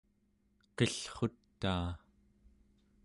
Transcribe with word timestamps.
qillrutaa 0.75 1.89